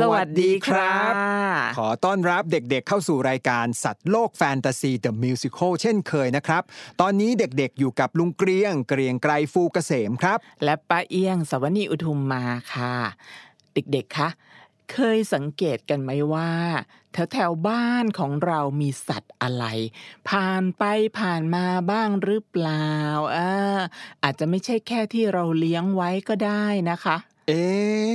[0.00, 1.12] สวัสดีครับ
[1.78, 6.62] ขอต้อนรับเด็กๆเข้าสู่รายการสัตว์โลกแฟนตาซี The Musical เช่นเคยนะครับ
[7.00, 12.94] ตอนนี้เด็กๆอยู่กับลุงเกรียง เกรียงไกรฟูเกษมครับ และป้าเอี้ยงสวนีอุทุมมาค่ะ
[13.74, 14.28] เด็กๆคะ
[14.92, 16.50] เคยสังเกตกันไหมว่า
[17.12, 19.64] แถวแถวๆบ้านของเรามีสัตว์อะไร
[20.28, 20.84] ผ่านไป
[21.18, 22.88] ผ่านมาบ้างหรือเปล่า
[23.32, 23.38] เอ
[23.76, 23.78] อ
[24.22, 27.16] อาจจะไม่ใช่แค่ที่เราเลี้ยงไว้ก็ได้นะคะ
[27.48, 28.10] เอ๊ะ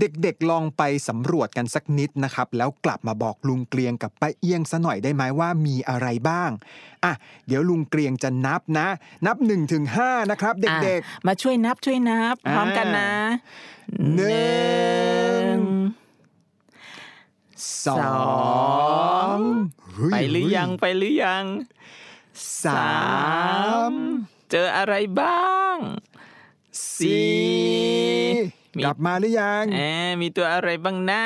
[0.00, 6.50] เด็กๆลองไปสำรวจกันสักนิดนะครับ แล้วกลับมาบอกลุงเกรียงกับป้าเอี้ยงซะหน่อยได้ไหมว่ามีอะไรบ้าง
[7.04, 7.12] อะ
[7.46, 8.88] เดี๋ยวลุงเกรียงจะนับนะ
[9.26, 9.98] นับ1นถึงห
[10.30, 13.12] นะครับ เด็กอะมาช่วยนับช่วยนับอ่าพร้อมกันนะ
[14.14, 17.96] หนึ่งๆสอ
[19.36, 19.38] ง
[19.92, 21.44] เฮ้ไปหรือยังไปหรือยัง
[22.64, 22.92] สา
[23.90, 23.92] ม
[24.50, 25.76] เจออะไรบ้าง
[26.96, 27.34] สี่
[28.36, 31.24] มี กลับมาหรือยังแอมมีตัวอะไรบ้างนะ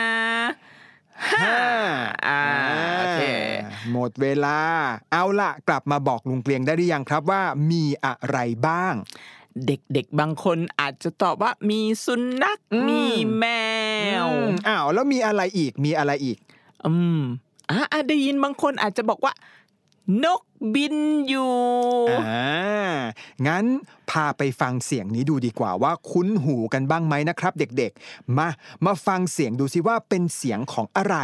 [1.32, 1.56] ห้า
[2.26, 2.42] อ่า
[2.98, 3.22] โอเค
[3.92, 4.58] หมดเวลา
[5.12, 8.94] เอาละกลับมาบอกลุงเกลียงได้หรือยังครับว่ามีอะไรบ้าง
[9.66, 13.04] เด็กๆบางคนอาจจะตอบว่ามีสุนัขอืมมี
[13.38, 13.44] แม
[14.24, 16.38] วอืมอ้าวแล้วมีอะไรอีกมีอะไรอีก
[16.86, 17.20] อืม
[17.70, 19.32] อะอะได้ยินบางคนอาจจะบอกว่า
[20.24, 20.42] นก
[20.74, 20.96] บิน
[21.28, 21.54] อยู่
[22.10, 22.96] อ่า
[23.46, 23.64] งั้น
[24.10, 28.48] พาไปฟังเสียงนี้ดูดีกว่าว่าคุ้นหูกันบ้างไหมนะครับ เด็กๆ มา
[28.84, 31.16] มาฟังเสียงดูซิว่าเป็นเสียงของอะไร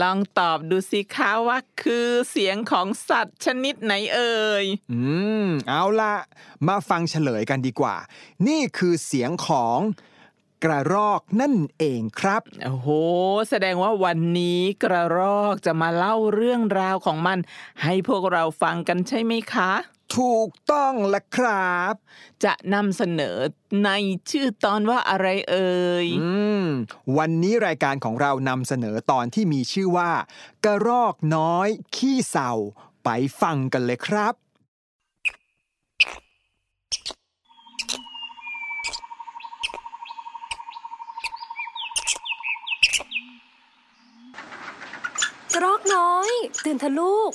[0.00, 5.00] ลองตอบดูสิคะว่าคือเสียงของสัตว์ชนิดไหนเอ่ย อื
[5.44, 6.14] ม เอาละ
[6.66, 7.96] มาฟังเฉลยกันดีกว่า
[8.48, 9.78] นี่คือเสียงของ
[10.64, 12.88] กระรอกนั่นเองครับ โอ้โห
[13.50, 17.38] แสดงว่าวันนี้กระรอกจะมาเล่าเรื่องราวของมัน
[17.82, 19.72] ให้พวกเราฟังกันใช่ไหมคะ
[20.16, 21.94] ถูกต้องละครับ
[22.44, 23.36] จะนำเสนอ
[23.84, 23.90] ใน
[24.30, 26.32] ชื่อตอนว่าอะไรเอ่ยอื
[26.62, 26.64] ม
[27.18, 30.10] วันนี้รายการของเรานำเสนอตอนที่มีชื่อว่า
[30.64, 32.52] กระรอกน้อย ขี้เศร้า
[33.04, 33.08] ไป
[33.40, 34.34] ฟังกันเลยครับ
[45.47, 46.32] ก ระรอกน้อย
[46.64, 47.32] ตื่นเถอะลูก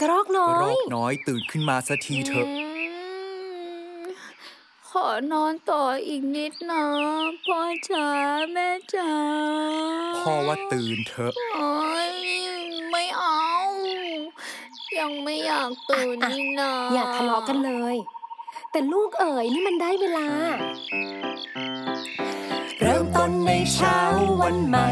[0.00, 2.66] กระรอกน้อกระรยอกน้อยตื่นขึ้นมาสักทีเถอะอื
[3.98, 4.02] ม
[4.88, 6.84] ขอนอนต่ออีกนิดนะ
[7.44, 8.08] พ่อจ๋า
[8.52, 9.12] แม่จ๋า
[10.18, 11.70] พ่อว่าตื่นเถอะ โอ้
[12.08, 12.10] ย
[12.90, 13.42] ไม่เอา
[14.98, 17.96] ยังไม่อยากตื่นอะ นี่นะอย่าทะเลาะกันเลย
[18.70, 20.26] แต่ลูกเอ๋ยนี่มันได้เวลา
[22.80, 23.98] เริ่มต้นในเช้า
[24.40, 24.88] วันใหม่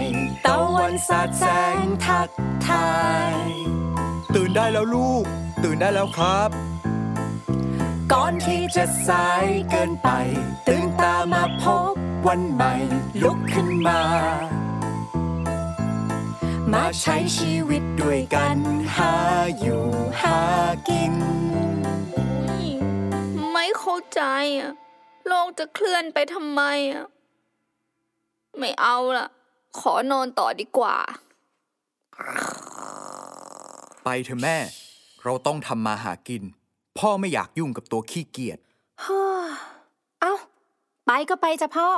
[0.46, 1.44] ตะวันสาดแส
[1.82, 2.28] งทัก
[2.66, 2.88] ทา
[3.38, 3.42] ย
[4.34, 5.24] ตื่นได้แล้วลูก
[5.62, 6.50] ตื่นได้แล้วครับ
[8.12, 10.08] ก่อนที่จะสายเกินไป
[10.68, 11.94] ตื่นตามาพบ
[12.26, 12.74] วันใหม่
[13.22, 14.00] ลุกขึ้นมา
[16.72, 18.58] มาใช้ชีวิตด้วยกัน
[18.96, 19.14] หา
[19.60, 19.84] อยู่
[20.20, 20.38] หา
[20.88, 21.14] กิน
[22.14, 22.26] อุ๊
[22.64, 22.66] ย
[23.52, 24.22] ไม่เข้าใจ
[24.60, 24.72] อะ
[25.26, 26.62] โลกจะเคลื่อนไปทำไม
[26.92, 27.06] อะ
[28.58, 29.26] ไม่เอาล่ะ
[29.80, 30.96] ขอนอนต่อดีกว่า
[34.04, 34.56] ไปเถอะแม่
[35.22, 36.42] เราต้องทำมาหากิน
[36.98, 38.58] พ่อไม่อยากยุ่งกับตัวขี้เกียจ
[39.00, 39.44] เฮ้อ
[40.20, 40.34] เอ้า
[41.06, 41.88] ไปก็ไปจ้ะพ่อ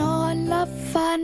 [0.00, 1.22] นอนหลับฝัน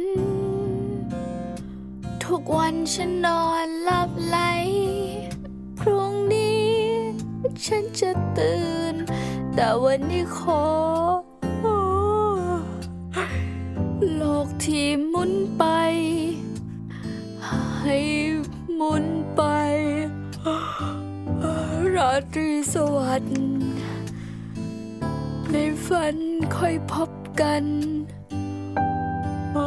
[2.24, 4.99] ทุกวันฉันนอนหลับไหลพรุ่งนี้
[7.66, 8.94] ฉันจะตื่น
[9.54, 10.62] แต่วันนี้ขอ
[14.16, 15.64] โลกที่หมุนไป
[17.80, 17.98] ให้
[18.76, 19.04] หมุน
[19.34, 19.42] ไป
[21.94, 23.34] ราตรีสวัสดิ์
[25.50, 26.16] ในฝัน
[26.56, 27.10] ค่อยพบ
[27.40, 27.64] กัน
[29.56, 29.58] อ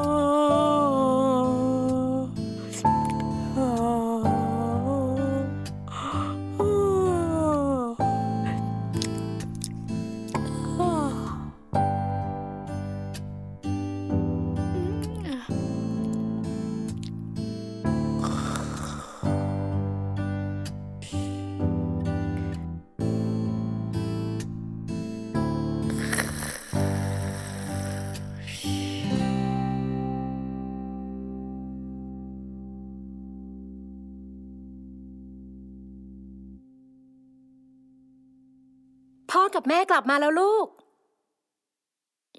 [39.56, 40.68] กับแม่กลับมาแล้วลูก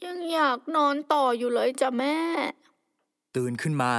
[0.05, 2.16] ยังอยากนอนต่ออยู่เลยจ้ะแม่
[3.37, 3.93] ตื่นขึ้นมา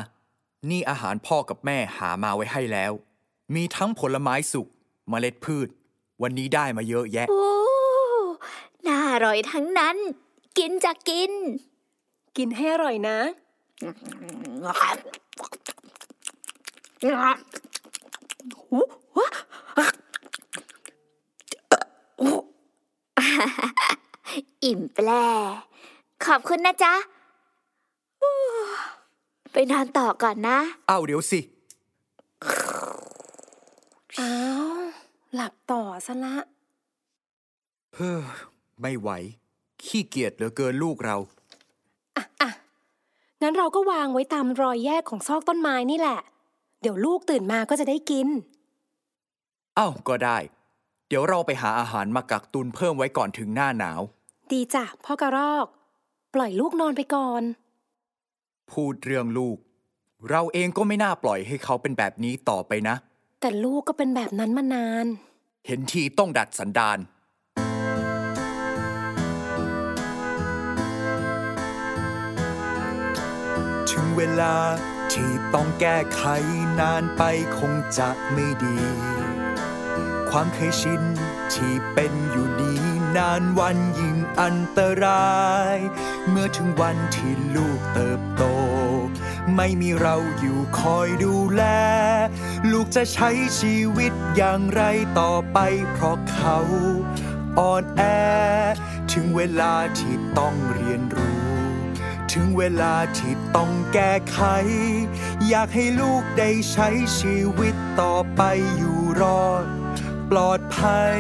[0.70, 2.92] นี่อาหารพ่อกับแม่หามาไว้ให้แล้ว
[3.56, 4.68] มีทั้งผลไม้สุก
[5.10, 5.68] เมล็ดพืช
[6.22, 7.48] วันนี้ได้มาเยอะแยะ โอ้
[8.88, 9.98] น่าอร่อยทั้งนั้น
[10.58, 11.32] กินจะกิน
[12.38, 13.18] กินให้อร่อยนะ
[17.02, 17.12] อิ่
[24.78, 25.10] มแปล
[26.26, 26.94] ขอบคุณนะจ๊ะ
[29.52, 31.40] ไปนอนต่อก่อนนะ เอ้าเดี๋ยวสิ
[34.20, 34.34] อ้า
[34.78, 34.82] ว
[35.34, 36.36] หลับต่อซะละ
[37.96, 38.22] เฮ้อ
[38.82, 39.10] ไม่ไหว
[39.84, 41.18] ขี้เกียจเหลือเกินลูกเรา
[43.42, 46.20] งั้นเราก็วางไว้ตามรอยแยกของซอกต้นไม้นี่แหละ
[46.82, 48.28] เดี๋ยวลูกตื่นมาก็จะได้กิน
[49.76, 54.02] เอ้าก็ได้เดี๋ยวเราไปหาอาหารมากักตุนเพิ่มไว้ก่อนถึงหน้าหนาว
[54.52, 55.68] ดีจ้ะพ่อกระรอก
[56.34, 57.42] ปล่อยลูกนอนไปก่อน
[58.72, 59.58] พูดเรื่องลูก
[60.30, 62.96] เราเองก็ไม่น่าปล่อยให้เขาเป็นแบบนี้ต่อไปนะ
[63.42, 65.06] แต่ลูกก็เป็นแบบนั้นมานาน
[65.68, 67.00] เห็นทีต้องดัดสันดาน
[73.92, 74.56] ถึงเวลา
[75.14, 76.22] ที่ต้องแก้ไข
[76.80, 77.24] นานไป
[77.58, 78.78] คงจะไม่ดี
[80.38, 81.04] ความเคยชิน
[81.54, 82.84] ที่เป็นอยู่นี้
[83.18, 85.46] นานวันยิ่งอันตรา
[85.76, 85.78] ย
[86.30, 88.44] เมื่อถึงวันที่ลูกเติบโต
[89.56, 91.64] ไม่มีเราอยู่คอยดูแล
[92.72, 93.30] ลูกจะใช้
[93.60, 94.84] ชีวิตอย่างไร
[95.20, 95.58] ต่อไป
[95.92, 96.60] เพราะเขา
[97.60, 98.02] อ่อนแอ
[99.14, 101.44] ถึงเวลาที่ต้องเรียนรู้
[102.34, 104.40] ถึงเวลาที่ต้องแก้ไข
[105.48, 106.90] อยากให้ลูกได้ใช้
[107.20, 108.42] ชีวิตต่อไป
[108.78, 109.75] อยู่รอด
[110.32, 111.20] ปลอดภัย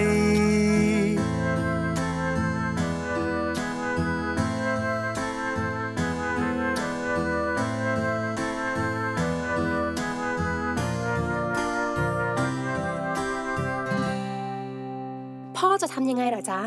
[15.57, 16.62] พ่อจะทำยังไงเหรอจ๊ะ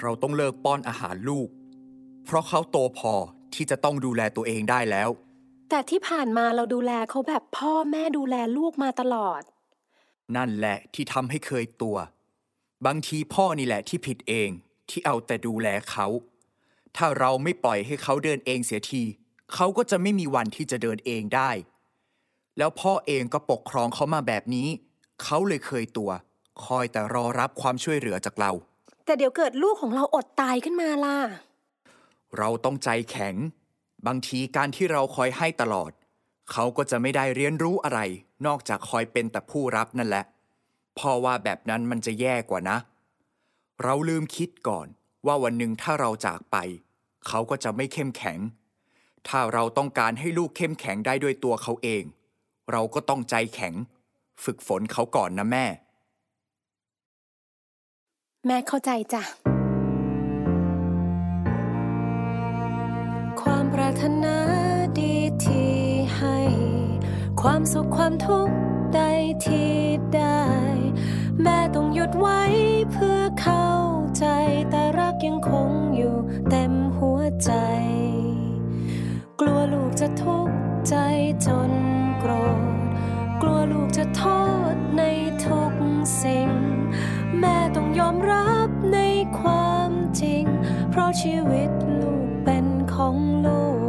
[0.00, 1.48] เราต้องเลิกป้อนอาหารลูก
[2.24, 3.12] เพราะเขาโตพอ
[3.54, 5.10] ที่จะต้องดูแลตัวเองได้แล้ว
[5.70, 9.42] แต่ที่ผ่านมาเราดูแลเขาแบบพ่อแม่ดูแลลูกมาตลอด
[10.36, 11.96] นั่นแหละที่ทำให้เคยตัว
[12.86, 14.48] บางทีพ่อนี่แหละที่ผิดเอง
[14.88, 16.06] ที่เอาแต่ดูแลเขา
[16.96, 19.02] ถ้าเราไม่ปล่อยให้เขาเดินเองเสียที
[19.54, 21.50] เขาก็จะไม่มีวันที่จะเดินเองได้
[22.58, 24.68] แล้วพ่อเองก็ปกครองเขามาแบบนี้
[25.22, 26.10] เขาเลยเคยตัว
[26.64, 28.52] คอยแต่รอรับความช่วยเหลือจากเรา
[29.04, 31.16] แต่เดี๋ยวเกิดลูกของเราอดตายขึ้นมาล่ะ
[32.38, 33.34] เราต้องใจแข็ง
[34.06, 35.90] บางทีการที่เราคอยให้ตลอด
[36.52, 38.00] เขาก็จะไม่ได้เรียนรู้อะไร
[38.46, 40.24] นอกจากคอยเป็นแต่ผู้รับนั่นแหละ
[40.98, 42.78] พ่อว่าแบบนั้นมันจะแย่กว่านะ
[43.82, 44.86] เราลืมคิดก่อน
[45.26, 46.56] ว่าวันหนึ่งถ้าเราจากไป
[47.26, 48.38] เขาก็จะไม่เข้มแข็ง
[49.28, 52.04] ถ้าเราต้องการให้ลูกเข้มแข็งได้ด้วยตัวเขาเอง
[52.72, 53.74] เราก็ต้องใจแข็ง
[54.44, 55.66] ฝึกฝนเขาก่อนนะแม่
[58.46, 59.22] แม่เข้าใจจ้ะ
[63.40, 64.34] ความปรารถนา
[67.48, 68.56] ความสุขความทุกข์
[68.94, 69.00] ใด
[69.44, 69.72] ที่
[70.14, 70.44] ได้
[71.42, 72.40] แม่ต้องหยุดไว้
[72.92, 73.68] เพื่อเข้า
[74.18, 74.26] ใจ
[74.70, 76.16] แต่รักยังคงอยู่
[76.50, 77.52] เต็มหัวใจ
[79.40, 80.56] กลัวลูกจะทุกข์
[80.88, 80.96] ใจ
[81.46, 81.72] จน
[82.18, 82.62] โกรธ
[83.42, 84.22] กลัวลูกจะโท
[84.72, 85.02] ษใน
[85.44, 85.72] ทุก
[86.22, 86.50] สิ่ง
[87.40, 88.98] แม่ต้องยอมรับใน
[89.38, 90.44] ความจริง
[90.90, 91.70] เพราะชีวิต
[92.00, 93.83] ลูกเป็นของลูก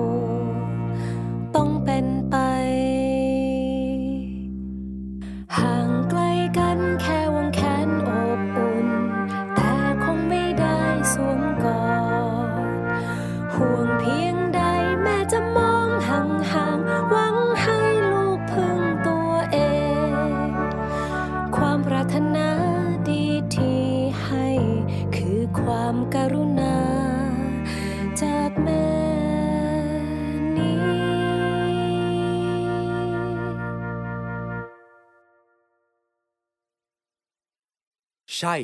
[38.45, 38.55] ช่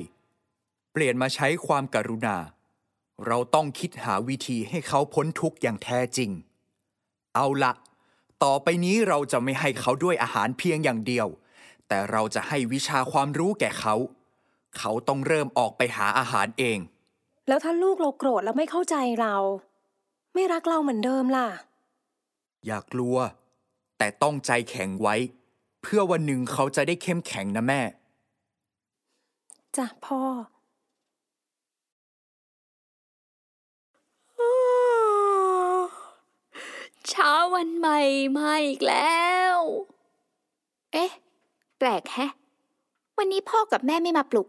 [0.92, 2.38] เปลี่ยนมาใช้ความกรุณา
[3.28, 6.30] เราต้องคิดหาวิธีให้เขาพ้นทุกข์อย่างแท้จริง
[7.36, 7.74] เอาละ
[8.44, 11.28] ต่อไปนี้เราจะไม่ให้เขาด้วยอาหารเพียงอย่างเดียว
[11.88, 13.96] แต่เราจะให้วิชาความรู้แก่เขา
[14.78, 16.80] เขาต้องเริ่มออกไปหาอาหารเอง
[17.48, 19.36] แล้วถ้าลูกเราโกรธแล้วไม่เข้าใจเรา
[20.34, 21.48] ไม่รักเราเหมือนเดิมล่ะ
[22.66, 23.18] อย่ากลัว
[23.98, 25.16] แต่ต้องใจแข็งไว้
[25.82, 27.82] เพื่อวันหนึ่งเขาจะได้เข้มแข็งนะแม่
[29.78, 30.22] จ้ะพ่อ
[37.10, 38.00] เช้าวันใหม่
[38.38, 39.22] มาอีกแล้
[39.56, 39.58] ว
[40.94, 41.12] เอ๊ะ
[41.78, 42.32] แปลกแฮะ
[43.18, 44.48] วันนี้พ่อกับแม่ไม่มาปลุก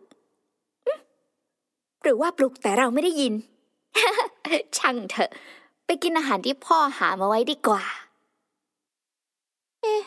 [2.03, 3.35] หรือว่าปลุกแต่เราไม่ได้ยิน
[4.79, 5.31] ช่างเถอะ
[5.87, 7.85] ไปกินอาหารที่พ่อหามาไว้ดีกว่า
[9.81, 10.03] เอ๊ะ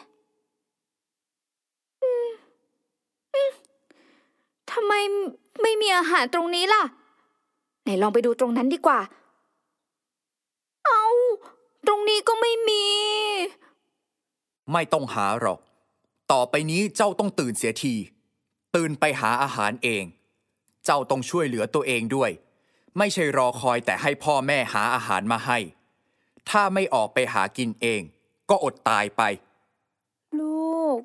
[4.75, 4.93] ทำไม
[5.61, 6.83] ไม่มีอาหารตรงนี้ล่ะ
[7.83, 8.99] ไหนลองไปดูตรงนั้นดีกว่า
[10.85, 11.05] เอา
[11.87, 12.85] ตรงนี้ก็ไม่มี
[14.71, 15.59] ไม่ต้องหาหรอก
[16.31, 17.95] ต่อไปนี้เจ้าต้องตื่นเสียที
[18.75, 20.03] ตื่นไปหาอาหารเอง
[20.85, 22.31] เจ้าต้องช่วยเหลือตัวเองด้วย
[22.97, 25.59] ไม่ใช่รอคอยแต่ให้พ่อแม่หาอาหารมาให้
[26.49, 28.01] ถ้าไม่ออกไปหากินเอง
[28.49, 29.21] ก็อดตายไป
[30.39, 31.01] ลูก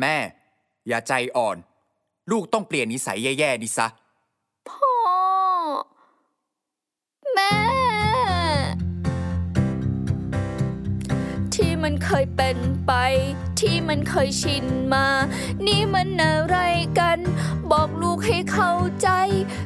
[0.00, 0.16] แม่
[0.88, 1.56] อย่าใจอ่อน
[2.30, 3.86] ลูกต้องเปลี่ยนนิสัยแย่ๆดิซะ
[4.68, 4.94] พ่อ
[7.32, 7.54] แม่
[11.54, 12.92] ที่มันเคยเป็นไป
[13.60, 15.06] ที่มันเคยชินมา
[15.66, 16.56] นี่มันอะไร
[16.98, 17.18] กัน
[17.70, 19.08] บอกลูกให้เข้าใจ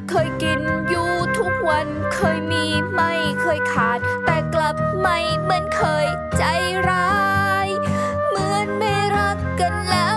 [0.09, 0.59] เคยกิน
[0.89, 3.11] อยู่ทุกวันเคยมีไม่
[3.41, 6.43] เคยขาด แต่กลับไม่เหมือนเคยใจ
[6.89, 7.09] ร้า
[7.67, 7.69] ย
[8.27, 10.16] เหมือนไม่รักกันแล้ว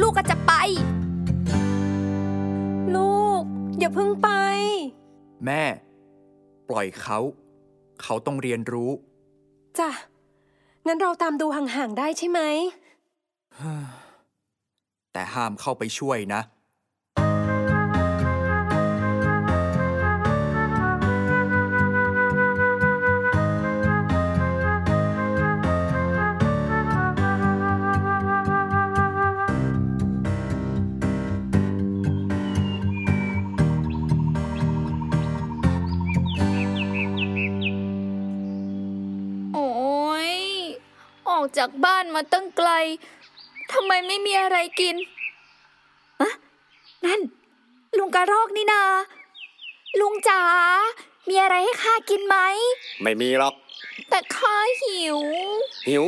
[0.00, 0.52] ล้วลูกก็จะไป
[2.94, 3.42] ลูก
[3.78, 4.28] อย่าเพิ่งไป
[5.44, 5.62] แม่
[6.68, 7.18] ปล่อยเขา
[8.02, 8.90] เขาต้องเรียนรู้
[9.78, 9.90] จ้ะ
[10.86, 12.40] งั้นเราตามดูห่าง ๆ ได้ใช่ไหม
[15.12, 16.40] แต่ห้ามเข้าไปช่วยนะ
[41.60, 42.70] จากบ้านมาตั้งไกล
[43.72, 44.96] ทำไมไม่มีอะไรกิน
[46.20, 46.30] อะ
[47.06, 47.20] นั่น
[47.98, 48.82] ลุงกระรอกนี่นา
[50.00, 50.40] ลุงจ๋า
[51.28, 52.36] มีอะไรให้ข้ากินไหม
[53.02, 53.54] ไม่มีหรอก
[54.10, 55.18] แต่ข้าหิว
[55.88, 56.04] หิว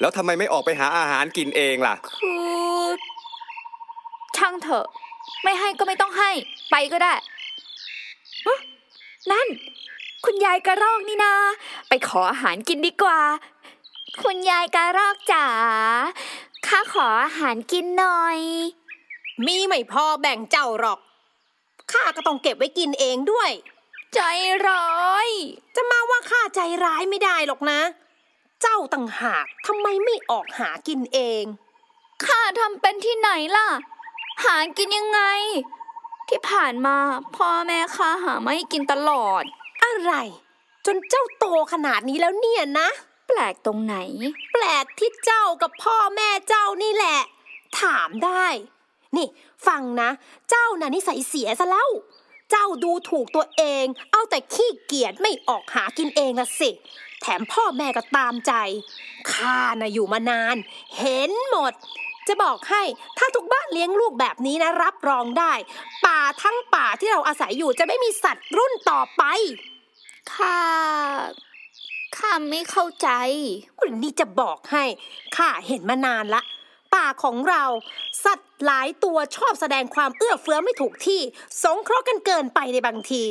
[0.00, 2.34] แล้วทำไมไม่ออกไปหาอาหารกินเองล่ะ คื
[2.78, 2.82] อ
[4.36, 4.86] ช่างเถอะ
[5.44, 6.30] ไม่ให้ก็ไม่ต้องให้
[6.70, 7.14] ไปก็ได้
[8.46, 8.58] ฮะ
[9.32, 9.48] นั่น
[10.24, 11.34] คุณยายกระรอกนี่นา
[11.88, 13.20] ไปขออาหารกินดีกว่า
[14.18, 15.46] คุณยายกระรอกจ๋า
[16.66, 18.38] ข้าขออาหารกินหน่อย
[19.46, 20.98] มีไม่พอแบ่งเจ้าหรอก
[21.92, 23.50] ข้าก็ต้องเก็บไว้กินเองด้วย
[24.14, 24.20] ใจ
[24.68, 25.28] ร้อย
[25.74, 27.80] จะมาว่าข้าใจร้ายไม่ได้หรอกนะ
[28.60, 31.44] เจ้าต่างหากทำไมไม่ออกหากินเอง
[32.26, 33.68] ข้าทำเป็นที่ไหนล่ะ
[34.44, 35.20] หากินยังไง
[36.28, 36.96] ที่ผ่านมา
[37.36, 39.42] พ่อแม่ข้าหาไม่กินตลอด
[39.84, 40.12] อะไร
[40.86, 42.88] จนเจ้าโตขนาดนี้แล้วเนี่ยนะ
[43.30, 43.96] แปลกตรงไหน
[44.52, 47.18] แปลกที่เจ้ากับพ่อแม่เจ้านี่แหละ
[47.80, 48.46] ถามได้
[49.16, 49.26] นี่
[49.66, 50.10] ฟังนะ
[50.50, 51.90] เจ้าน่ะนิสัยเสียซะแล้ว
[52.50, 56.70] เจ้าดูถูกตัวเอง เอาแต่ขี้เกียจไม่ออกหากินเองละสิ
[57.20, 58.52] แถมพ่อแม่ก็ตามใจ
[59.32, 60.56] ข้าน่ะอยู่มานาน
[60.98, 61.72] เห็นหมด
[62.28, 62.82] จะบอกให้
[63.18, 65.52] ถ้าทุกบ้านเลี้ยงลูกแบบนี้นะรับรองได้
[66.06, 69.22] ป่าทั้งป่าที่เราอาศัยอยู่จะไม่มีสัตว์รุ่นต่อไป
[70.34, 70.58] ข้า
[72.16, 73.08] ข้าไม่เข้าใจ
[73.80, 74.84] วันนี้จะบอกให้
[75.36, 76.42] ข้าเห็นมานานละ
[76.94, 77.64] ป่าของเรา
[78.24, 81.20] สัตว์หลายตัวชอบแสดงความเอื้อเฟื้อไม่ถูกที่
[81.62, 83.24] สงเคราะห์กันเกินไปในบางที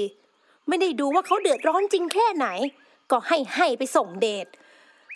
[0.68, 2.48] ไม่ได้ดูว่าเขาเดือดร้อนจริงแค่ไหน
[3.12, 4.48] ก็ให้ให้ไปส่งเดช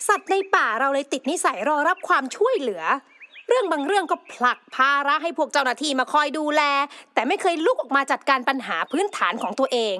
[0.08, 2.82] สัตว์ในป่าเราเลยติดนิสัยรอรับความช่วยเหลือ
[3.48, 6.62] เรื่องบางเรื่องก็ผลักภาระให้พวกเจ้าหน้าที่มาคอยดูแล
[7.14, 9.96] แต่ไม่เคยลุกออกมาจัดการปัญหาพื้นฐานของตัวเอง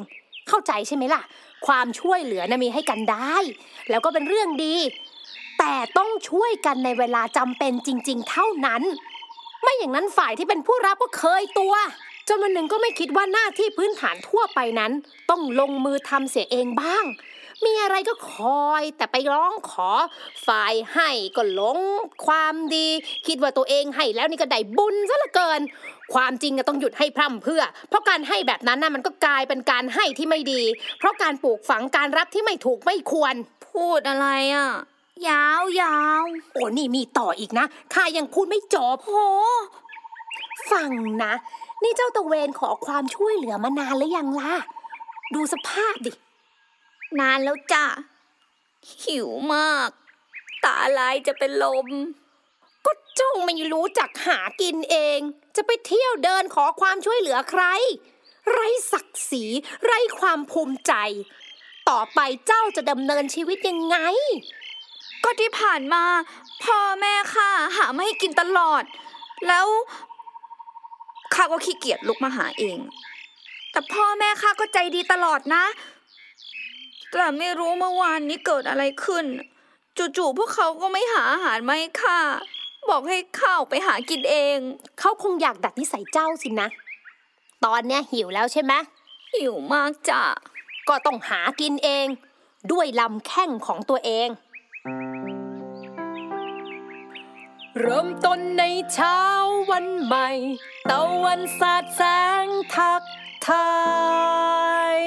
[0.49, 1.23] เข้าใจใช่ไหมล่ะ
[1.67, 3.37] ความช่วยเหลือนะมีให้กันได้
[3.91, 4.77] แล้วก็เป็นเรื่องดี
[5.59, 8.83] แต่ต้องช่วยกันในเวลาจำเป็นจริง ๆ เท่านั้น
[9.63, 11.75] ไม่อย่างนั้นฝ่ายที่เป็นผู้รับก็เคยตัว
[12.29, 14.93] จนวันหนึ่งก็ไม่คิดว่าหน้าที่พื้นฐานทั่วไปนั้น
[15.31, 17.05] ต้องลงมือทำเสียเองบ้าง
[17.65, 18.35] มีอะไรก็ค
[18.65, 19.91] อยแต่ไปร้องขอ
[20.47, 21.79] ฝ่ายให้ก็หลง
[22.27, 22.89] ความดี
[23.27, 25.61] คิดว่าตัวเองให้แล้วนี่ก็ได้บุญซะเหลือเกิน
[26.15, 30.63] ความจริงก็ต้องหยุดให้พร่ำเพรื่อ เพราะการให้แบบนั้นน่ะมันก็กลายเป็นการให้ที่ไม่ดี
[30.99, 33.35] เพราะการปลูกฝังการรับที่ไม่ถูกไม่ควร
[33.71, 34.69] พูดอะไรอะ
[35.29, 39.13] ยาวยาวโอ้นี่มีต่ออีกนะข้ายังพูดไม่จบโห
[40.71, 40.91] ฟัง
[41.25, 41.35] นะ
[41.83, 44.55] นี่เจ้าตะเวนขอความช่วยเหลือมานานหรือยังล่ะ
[45.35, 46.11] ดูสภาพดิ
[47.21, 47.85] นานแล้วจ้ะ
[49.05, 49.91] หิวมาก
[50.65, 51.89] ตาลายจะเป็นลม
[53.15, 55.19] ก็จ้องไม่รู้จักหากินเอง
[55.57, 57.63] จะไปเที่ยวเดินขอความช่วยเหลือใคร
[58.51, 59.45] ไร้ศักดิ์ศรี
[59.85, 60.93] ไร้ความภูมิใจ
[61.89, 63.97] ต่อไปเจ้าจะดำเนินชีวิตยังไง
[65.25, 66.05] ก็ที่ผ่านมา
[66.65, 68.83] พ่อแม่ข้าหาไมาให้กินตลอด
[69.47, 69.67] แล้ว
[71.35, 72.79] ข้าก็ขี้เกียจลุกมาหาเอง
[73.71, 75.65] แต่พ่อแม่ข้าก็ใจดีตลอดนะ
[77.11, 79.25] แต่ไม่รู้เมื่อวานนี้เกิดอะไรขึ้น
[80.17, 82.19] จู่ๆพวกเขาก็ไม่หาอาหารมาให้ข้า
[82.91, 84.59] บอกให้ข้าออกไปหากินเอง
[84.99, 86.69] เขาคงอยากดัดนิสัยเจ้าสินะ
[87.65, 88.73] ตอนเนี้ยหิวแล้วใช่ไหม
[89.35, 90.23] หิวมากจ้ะ
[90.89, 92.07] ก็ต้องหากินเอง
[92.73, 94.29] ด้วยลำแข้งของตัวเอง
[97.81, 98.63] เริ่มต้นใน
[98.93, 99.19] เช้า
[99.71, 100.29] วันใหม่
[100.91, 102.03] ตะวันสาดแส
[102.45, 103.03] งทัก
[103.47, 103.69] ทา
[104.99, 105.01] ย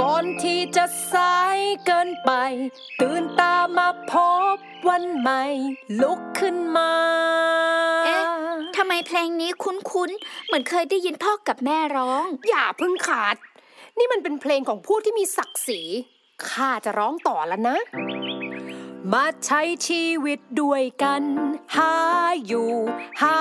[0.00, 2.30] ก่อนที่จะสายเกินไป
[3.00, 4.12] ตื่นตามาพ
[4.54, 4.56] บ
[4.88, 5.42] วันใหม่
[6.02, 6.92] ลุกขึ้นมา
[8.06, 8.24] เอ๊ะ
[8.76, 13.36] ทำไมเพลงนี้คุ้นๆ เหมือนเคยได้ยินพ่อกับแม่ร้อง อย่าเพิ่งขาด
[13.98, 15.82] นี่มันเป็นเพลงของผู้ที่มีศักดิ์ศรี
[16.48, 17.78] ข้าจะร้องต่อแล้วนะ
[19.12, 21.22] มาใช้ชีวิตด้วยกัน
[21.76, 21.94] หา
[22.46, 22.70] อยู่
[23.22, 23.38] หา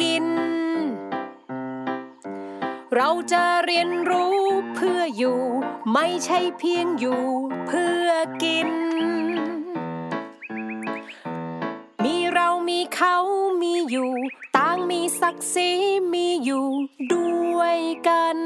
[0.00, 0.26] กิน
[3.00, 4.38] เราจะเรียนรู้
[4.74, 5.40] เพื่ออยู่
[5.92, 7.22] ไม่ใช่เพียงอยู่
[7.66, 8.08] เพื่อ
[8.42, 8.70] กิน
[12.04, 13.16] มีเรามีเขา
[13.62, 14.12] มีอยู่
[14.56, 15.70] ต่างมีศักดิ์ศรี
[16.14, 16.66] มีอยู่
[17.12, 18.38] ด้วยกัน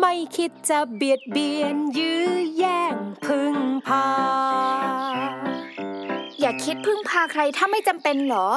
[0.00, 4.08] ไม่คิดจะเบียดเบียนยื้อแย่งพึ่งพา
[6.40, 8.48] อย่าคิดพึ่งพาใครถ้าไม่จำเป็นเหรอ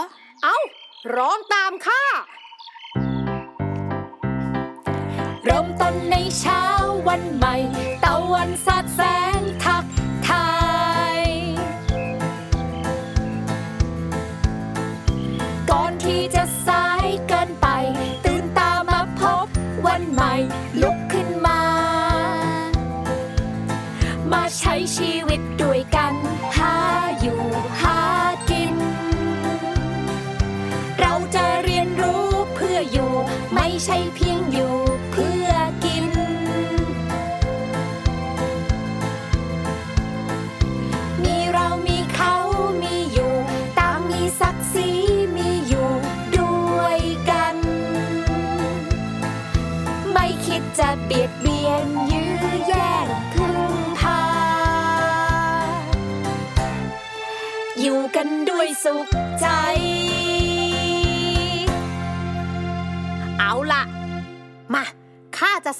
[0.43, 0.57] เอ้า
[1.15, 2.03] ร้องตามข้า
[5.45, 6.63] เริ่มต้นในเช้า
[7.07, 7.55] วันใหม่
[8.03, 9.01] ตะวันสาดแส
[9.39, 9.85] งทัก
[10.27, 10.49] ทา
[11.17, 11.19] ย
[15.71, 17.67] ก่อนที่จะสายเกินไป
[18.25, 19.47] ตื่นตามาพบ
[19.85, 20.33] วันใหม่
[20.81, 21.61] ลุกขึ้นมา
[24.31, 25.41] มาใช้ชีวิต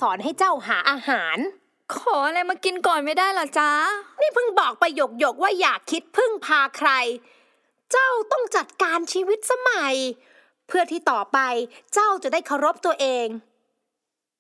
[0.01, 1.37] สอนให้เจ้าหาอาหาร
[1.93, 3.71] ขออะไรมากินก่อนไม่ได้เหรอจ๊ะ
[4.21, 6.89] นี่เพิ่งบอกไปหยกหยกๆว่าอยากคิดพึ่งพาใคร
[7.91, 9.95] เจ้าต้องจัดการชีวิตสมัย
[10.67, 11.39] เพื่อที่ต่อไป
[11.93, 13.27] เจ้าจะได้เคารพตัวเอง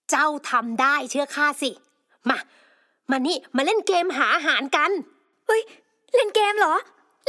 [0.09, 1.71] เจ้าทำได้เชื่อข้าสิ
[2.29, 2.37] มา
[3.11, 4.91] มานี่มาเล่นเกมหาอาหารกัน
[5.47, 5.61] เฮ้ย
[6.15, 6.75] เล่นเกมเหรอ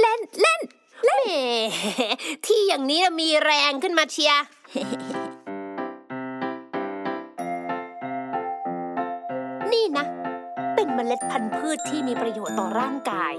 [0.01, 0.61] เล่นเล่น
[1.05, 1.11] แหม
[2.47, 4.43] ที่อย่างนี้มีแรงขึ้นมาเชียร์
[11.11, 13.35] ล็ดพันธุ์พืชที่มีประโยชน์ต่อร่างกาย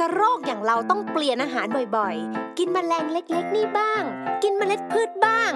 [0.00, 4.02] กระรอกอย่างเราต้องเปลี่ยนอาหารบ่อยๆ กินแมลงเล็กๆ นี่บ้าง
[4.42, 5.50] กินเมล็ดพืชบ้าง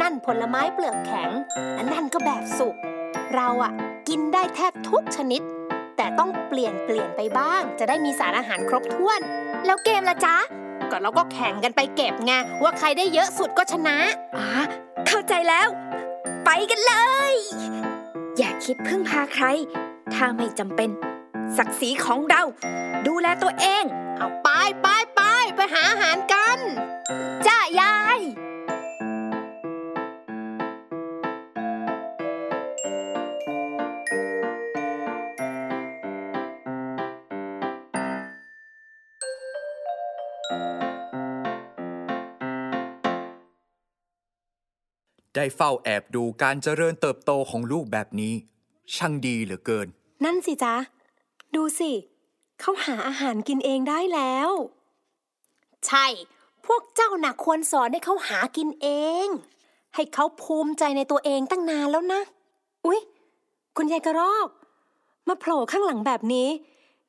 [0.00, 1.30] นั่นผลไม้เปลือกแข็ง
[1.74, 2.76] และนั่นก็แบบสุก
[3.34, 3.72] เราอะ
[4.08, 5.42] กินได้แทบทุกชนิด
[5.96, 9.20] แต่ต้องเปลี่ยนเปลี่ยนไปบ้าง จะได้มีสารอาหารครบถ้วน
[9.66, 10.36] แล้วเกมละจ๊ะ
[10.90, 13.96] ก็เราก็แข่งกันไปเก็บไงว่าใครได้เยอะสุดก็ชนะ
[14.36, 14.48] อ่า
[15.06, 15.68] เข้าใจแล้ว
[16.44, 16.94] ไปกันเล
[17.32, 17.34] ย
[18.38, 19.46] อย่าคิดพึ่งพาใคร
[20.14, 20.90] ถ้าไม่จำเป็น
[21.56, 22.42] ศักดิ์ศรีของเรา
[23.06, 23.84] ดูแลตัวเอง
[24.16, 24.48] เอาไป
[24.80, 25.20] ไปไป
[25.56, 26.58] ไปหาอาหารกัน
[27.46, 28.20] จ้ายาย
[45.36, 48.34] ได้เฝ้าแอบดูการเจริญเติบโตของลูกแบบนี้
[48.94, 49.88] ช่างดีเหลือเกิน
[50.24, 50.74] นั่นสิจ๊ะ
[51.54, 51.90] ดูสิ
[52.60, 54.50] เขาหาอาหารกินเองได้แล้ว
[55.86, 56.06] ใช่
[56.66, 58.88] พวกเจ้าน่ะควรสอนให้เขาหากินเอ
[59.24, 59.26] ง
[59.94, 62.20] ให้เขาภูมิใจในตัวเองตั้งนานแล้วนะ
[62.86, 63.00] อุ๊ย
[63.76, 64.48] คุณยายกระรอก
[65.28, 66.48] มาโผล่ข้างหลังแบบนี้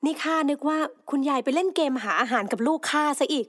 [0.06, 0.78] นี่ข้านึกว่า
[1.10, 3.48] คุณยายไปเล่นเกมหาอาหารกับลูกข้าซะอีก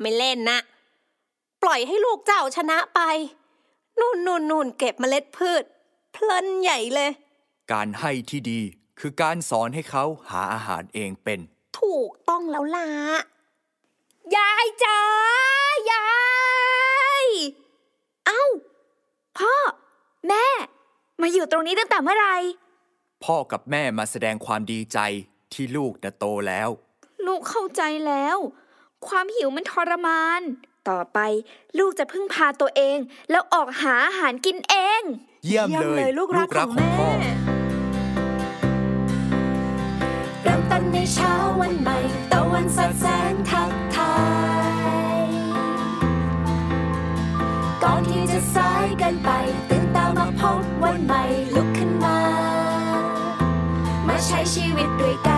[0.00, 0.58] ไม่เล่นนะ
[1.62, 3.00] ปล่อยให้ลูกเจ้าชนะไป
[4.00, 5.64] นู่นนู่นนู่นเก็บเมล็ดพืช
[6.12, 7.10] เพลินใหญ่เลย
[7.72, 8.60] การให้ที่ดี
[9.00, 11.40] คือการสอนให้เขาหาอาหารเองเป็น
[11.78, 12.88] ถูกต้องแล้วล่ะ
[14.36, 15.00] ยายจ๋า
[15.92, 16.08] ยา
[17.22, 17.24] ย
[18.26, 18.44] เอ้า
[19.38, 19.54] พ่อ
[20.28, 20.46] แม่
[21.20, 22.36] มาอยู่ตรงนี้ตั้งแต่เมื่อไหร่
[23.24, 24.98] พ่อกับแม่มาแสดงความดีใจ
[25.52, 26.68] ที่ลูกน่ะโตแล้ว
[27.26, 28.36] ลูกเข้าใจแล้ว
[29.06, 30.40] ความหิวมันทรมาน
[30.88, 31.18] ต่อไป
[31.78, 32.98] ลูกจะพึ่งพาตัวเอง
[33.30, 35.02] แล้วออกหาอาหารกินเอง
[35.44, 37.47] เยี่ยมเยี่ยมเลยเลย ลูกรักของแม่พ่อ
[41.12, 41.98] เช้าวันใหม่
[42.32, 44.16] ตะวันสดแสงทักทา
[45.24, 45.26] ย
[47.82, 49.30] ก่อนที่จะสายเกันไป
[49.68, 51.22] ตื่นตามาพบวันใหม่
[51.54, 52.18] ลุกขึ้นมา
[54.06, 55.37] มาใช้ชีวิตด้วยกั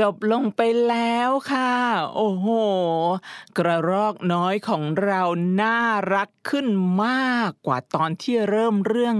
[0.00, 1.72] จบลงไปแล้วค่ะ
[2.14, 2.48] โอ้โห
[3.58, 5.22] กระรอกน้อยของเรา
[5.62, 5.78] น่า
[6.14, 6.66] รักขึ้น
[7.04, 9.16] มากกว่าตอนที่เริ่มเรื่อง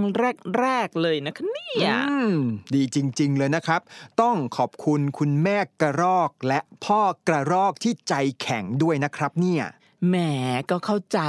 [0.59, 2.33] แรก ๆ เลยนะคะเนี่ยอืม
[2.73, 3.81] ดีจริง ๆ เลยนะครับ
[4.21, 9.63] ต้องขอบคุณคุณแม่กระรอกและพ่อกระรอกที่ใจแข็งด้วยนะครับเนี่ย
[10.07, 10.15] แหม
[10.69, 11.19] ก็เข้าใจ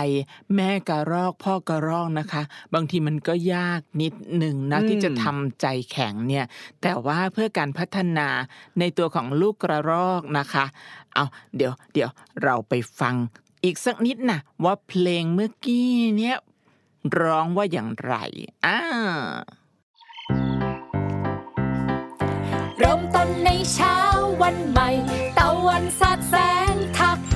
[0.54, 2.42] แม่กระรอกพ่อกระรอกนะคะ
[2.74, 6.46] บางทีมันก็ยากนิดหนึ่งนะอืมที่จะทำใจแข็งเนี่ย
[6.82, 8.28] แต่ว่าเพื่อการพัฒนา
[8.78, 10.64] ในตัวของลูกกระรอกนะคะ
[11.14, 11.24] เอา
[11.56, 12.10] เดี๋ยวเดี๋ยว
[12.42, 13.14] เราไปฟัง
[13.64, 16.36] อีกสักนิดนะว่าเพลงเมื่อกี้เนี่ย
[17.20, 18.14] ร้องว่าอย่างไร
[18.66, 18.78] อ่า
[22.78, 23.96] เริ่มต้นในเช้า
[24.42, 24.88] วันใหม่
[25.38, 26.34] ตะวันสาดแส
[26.72, 27.35] งทักทาย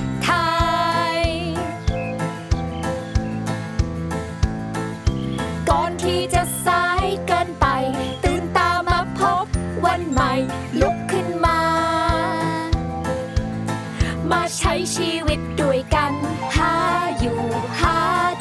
[14.57, 16.11] ใช้ชีวิตด้วยกัน
[16.55, 16.73] หา
[17.19, 17.39] อยู่
[17.81, 17.97] หา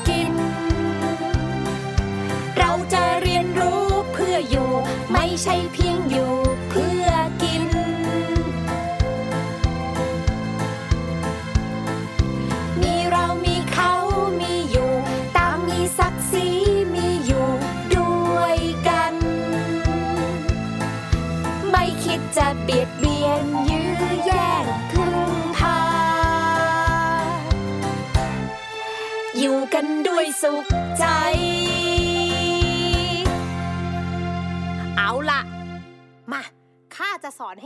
[0.09, 0.35] กิน
[2.59, 4.71] เราจะเรียนรู้เพื่ออยู่
[5.13, 5.90] ไม่ใช่เพียง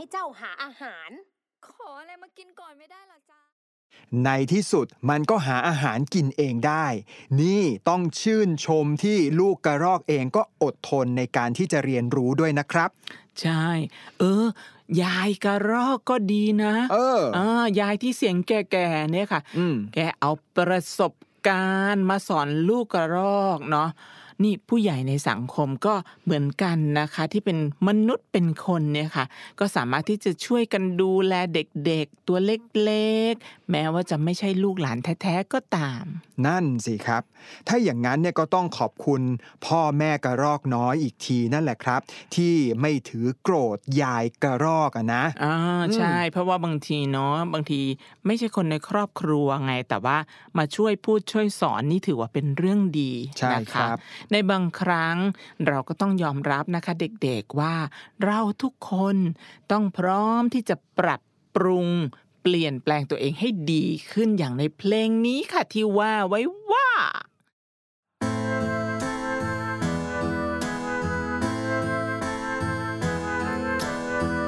[0.05, 1.09] ให้เจ้าหาอาหาร
[1.67, 3.41] ขออะไรมากินก่อนไม่ได้เหรอจ๊ะ
[4.25, 6.85] ในที่สุดมันก็หาอาหารกินเองได้
[7.41, 12.89] นี่ต้องชื่นชมที่ลูกกระรอกเองก็อดทนในการที่จะเรียนรู้ด้วยนะครับ
[13.41, 13.65] ใช่
[14.19, 14.45] เออ
[15.03, 21.13] ยายกระรอกก็ดีนะ เอออ่ายายที่เสียงแก่ๆเนี่ยค่ะอืมแกเอาประสบ
[21.47, 23.89] การณ์มาสอนลูกกระรอกเนาะ
[24.43, 25.93] นี่ผู้ใหญ่ในสังคมก็
[26.23, 29.25] เหมือนกันนะคะ ที่เป็นมนุษย์เป็นคนเนี่ยค่ะ
[29.59, 36.05] ก็สามารถที่จะช่วยกันดูแลเด็กๆ ตัวเล็กๆ แม้ว่าจะไม่ใช่ลูกหลานแท้ๆก็ตาม
[36.45, 37.23] นั่นสิครับ
[37.67, 39.21] ถ้าอย่างนั้นเนี่ยก็ต้องขอบคุณ
[39.65, 42.01] พ่อแม่กระรอกน้อยอีกทีนั่นแหละครับ
[42.35, 45.55] ที่ไม่ถือโกรธยายกระรอกอะนะอ่า
[45.89, 47.81] อืมใช่ เพราะว่าบางทีเนาะบางที
[48.25, 50.17] ไม่ใช่คนในครอบครัวไงแต่ว่า
[50.57, 53.97] มาช่วยพูดช่วยสอนนี่ถือว่าเป็นเรื่องดีใช่นะครัคะบ
[54.31, 55.17] ในบางครั้ง
[55.67, 57.75] เราก็ต้องยอมรับนะคะเด็กๆว่า
[58.25, 59.17] เราทุกคน
[59.71, 61.21] ต้องพร้อมที่จะปรับ
[61.55, 61.87] ปรุง
[62.41, 66.89] เปลี่ยนแปลงตัวเองให้ดีขึ้นอย่างในเพลงนี้ค่ะที่ว่าไว้ว่า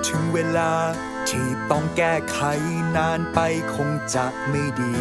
[0.08, 0.72] ถึงเวลา
[1.30, 2.40] ที่ต้องแก้ไข
[2.96, 3.40] นานไป
[3.76, 4.96] คงจะไม่ดี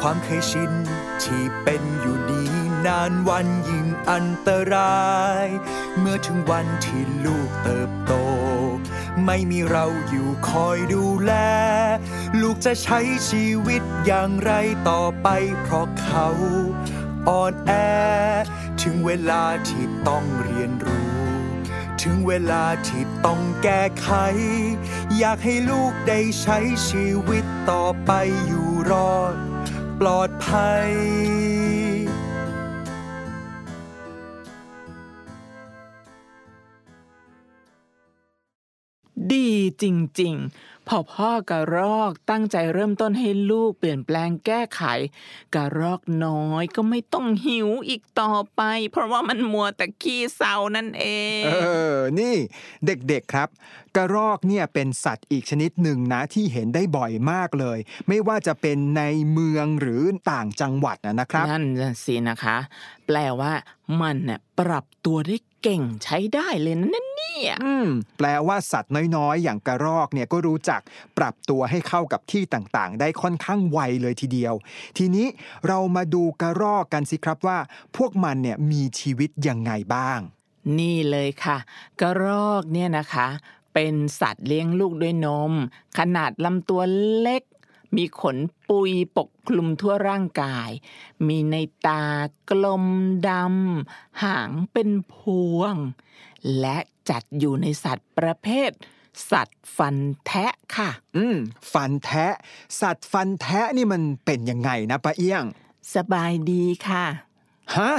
[0.00, 0.72] ความเคยชิน
[1.22, 2.49] ที่เป็นอยู่นี้
[2.86, 5.10] นานวันยิ่งอันตรา
[5.44, 5.46] ย
[5.98, 8.12] เมื่อถึงวันที่ลูกเติบโต
[9.26, 11.32] ไม่มีเราอยู่คอยดูแล
[12.40, 14.52] ลูกจะใช้ชีวิตอย่างไร
[14.88, 15.28] ต่อไป
[15.60, 16.28] เพราะเขา
[17.28, 17.72] อ่อนแอ
[18.82, 21.10] ถึงเวลาที่ต้องเรียนรู้
[22.02, 24.10] ถึงเวลาที่ต้องแก้ไข
[25.18, 28.10] อยากให้ลูกได้ใช้ชีวิตต่อไป
[28.46, 29.34] อยู่รอด
[30.00, 30.90] ปลอดภัย
[39.82, 39.84] จ
[40.20, 44.82] ริง ๆ พอพ่อกระรอกตั้งใจเริ่มต้นให้ลูกเปลี่ยนแปลงแก้ไข
[45.54, 51.06] กระรอกน้อยก็ไม่ต้องหิวอีกต่อไป เพราะว่ามันมัวแต่ขี้เศร้านั่นเอ
[51.40, 51.50] ง เอ
[51.94, 52.34] อ นี่
[52.86, 53.48] เด็กๆครับ
[53.96, 62.56] กระรอกเนี่ยเป็นสัตว์อีกชนิดหนึ่งนะที่เห็นได้บ่อยมากเลย ไม่ว่าจะเป็นในเมืองหรือต่างจังหวัดนะนะครับ นั่นน่ะสินะคะ
[63.06, 63.52] แปลว่า
[64.00, 67.88] มันเนี่ยปรับตัวได้เก่งใช้ได้เลยนะเนี่ยอืม
[68.18, 70.80] แปลว่าสัตว์น้อยๆ อย่างกระรอกเนี่ยก็รู้จัก
[71.18, 74.54] ปรับตัวให้เข้ากับที่ต่างๆ ได้ค่อนข้างไวเลยทีเดียว
[74.98, 75.26] ทีนี้
[75.66, 77.58] เรามาดูกระรอกกันสิครับว่า
[77.96, 80.20] พวกมันเนี่ยมีชีวิตยังไงบ้าง
[80.78, 81.58] นี่เลยค่ะ
[82.00, 83.28] กระรอกเนี่ยนะคะ
[83.74, 85.52] เป็นสัตว์เลี้ยงลูกด้วยนม
[85.98, 86.82] ขนาดลำตัว
[87.18, 87.42] เล็ก
[87.96, 88.36] มีขน
[88.68, 90.70] ปุยปกคลุมทั่วร่างกาย
[91.26, 92.04] มีในตา
[92.50, 92.84] กลม
[93.28, 95.16] ดำ หางเป็นพ
[95.56, 95.74] วง
[96.60, 96.78] และ
[97.10, 98.70] จัดอยู่ในสัตว์ประเภท
[99.30, 101.36] สัตว์ฟันแทะค่ะ อืม
[101.72, 102.34] ฟันแทะ
[102.80, 105.44] สัตว์ฟันแทะนี่มันเป็นยังไงนะป้าเอี้ยง
[105.94, 107.04] สบายดีค่ะ
[107.76, 107.92] ฮะ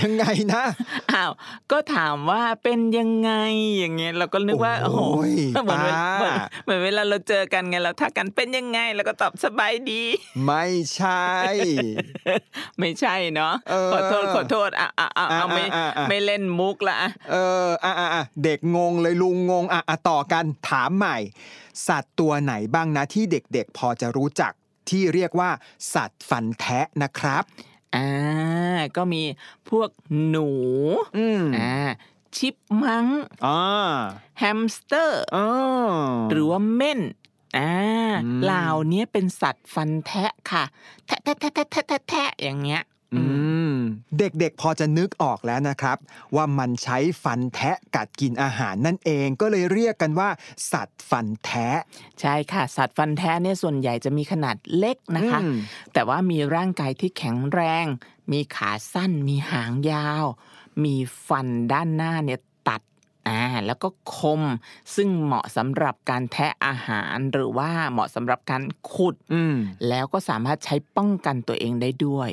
[0.00, 0.64] ยังไงนะ
[1.12, 1.32] อ้าว
[1.72, 3.30] ก็ถามว่าเป็นยังไง
[3.78, 6.34] อย่างเงี้ยเราก็นึกว่า โอ้โหโอ้ยเหมือนเวลาป้าเหมือน
[6.64, 10.02] เหมือนเวลาเราเจอกันไงเราทักกันเป็นยังไงแล้วก็ตอบสบายดี
[10.46, 11.26] ไม่ใช่
[12.78, 17.36] ไม่ใช่เนาะเออขอโทษขอโทษอะอะอะเอาไม่อะอะอะไม่เล่นมุกละอะเอ
[17.66, 21.16] ออะอะอะเด็กงงเลยลุงงงอะอะต่อกันถามใหม่
[21.88, 24.52] สัตว์ตัวไหนบ้างนะที่เด็กๆ พอจะรู้จัก
[24.90, 25.50] ที่เรียกว่า
[25.94, 27.44] สัตว์ฟันแทะนะครับ
[27.94, 28.08] อ่า
[28.96, 29.22] ก็มี
[29.68, 29.90] พวก
[30.28, 30.48] หนู
[31.16, 31.74] อืมอ่า
[32.36, 33.06] ชิปมังก์
[33.46, 33.60] อ่า
[34.38, 35.46] แฮมสเตอร์อ๋อ
[36.30, 37.00] หรือว่าเม่น
[37.56, 37.72] อ่า
[38.24, 40.64] อืมเหล่านี้เป็นสัตว์ฟันแทะค่ะ
[41.06, 42.82] แทะแทะแทะแทะแทะแทะแทะอย่างเงี้ย
[43.14, 43.55] อืม
[44.18, 45.98] เด็กๆพอจะนึกออกแล้วนะครับ
[46.36, 50.28] ว่ามันใช้ฟันแทะกัดกินอาหารนั่นเองก็เลยเรียกกันว่า
[50.72, 51.70] สัตว์ฟันแทะ
[52.20, 55.54] ใช่ค่ะ สัตว์ฟันแท้เนี่ยส่วนใหญ่จะมีขนาดเล็กนะคะอืม
[55.92, 57.86] แต่ว่ามีร่างกายที่แข็งแรง
[58.32, 60.24] มีขาสั้น มีหางยาว
[60.84, 60.96] มี
[61.28, 62.55] ฟันด้านหน้าเนี่ยตัด
[63.28, 64.42] อ่าแล้วก็คม
[64.96, 68.62] ซึ่งเหมาะสำหรับการแทะอาหารหรือว่าเหมาะสำหรับการ
[68.92, 69.56] ขุดอืม
[69.88, 72.30] แล้วก็สามารถใช้ป้องกันตัวเองได้ด้วย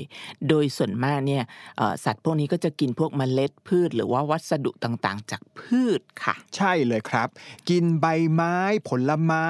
[0.50, 1.44] โดยส่วนมากเนี่ย
[1.78, 7.28] เอ่อสัตว์พวกนี้ก็จะกินพวกเมล็ดพืช หรือว่าวัสดุต่างๆ จากพืชค่ะ ใช่เลยครับ
[7.70, 8.58] กินใบไม้
[8.90, 9.50] ผลไม้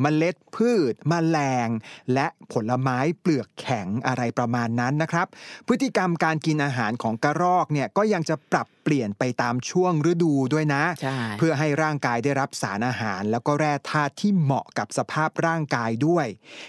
[0.00, 1.68] เมล็ดพืชแมลง
[2.14, 5.26] และผลไม้เปลือกแข็งอะไรประมาณนั้นนะครับ
[5.66, 16.26] พฤติกรรมการกินอาหารของกระรอกเนี่ยก็ยังจะปรับ เปลี่ยนไปตามช่วงฤดูด้วยนะใช่เพื่อให้ร่างกายได้รับสารอาหาร แล้วก็แร่ธาตุที่เหมาะกับสภาพร่างกายด้วย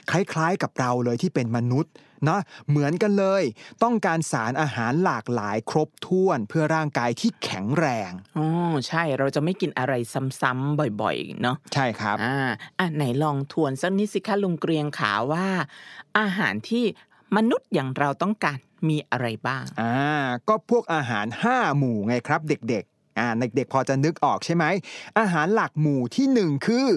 [0.10, 1.93] คล้ายๆกับเราเลยที่เป็นมนุษย์
[2.25, 3.43] เนาะเหมือนกันเลย
[3.84, 8.47] ต้องการสารอาหารหลากหลายครบถ้วนเพื่อร่างกายที่แข็งแรงอ๋อ
[8.88, 9.93] ใช่เราจะไม่กินอะไร
[10.41, 12.38] ซ้ำๆบ่อยๆเนาะใช่ครับอ่า
[12.80, 15.47] อะไหนลองทวนสักนิดสิคะลุงเกรียงขาว่า
[16.19, 16.86] อาหารที่
[17.36, 18.58] มนุษย์อย่างเราต้องการ
[18.89, 19.95] มีอะไรบ้าง อ่า
[20.48, 24.65] ก็พวกอาหาร 5 หมู่ไงครับ เด็กๆ อ่า เด็กๆ พอจะนึกออกใช่ไหม
[25.19, 26.88] อาหารหลักหมู่ที่ 1 คือ